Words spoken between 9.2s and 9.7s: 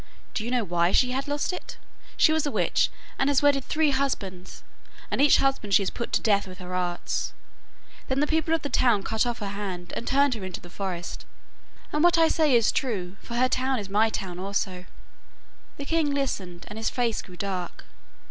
off her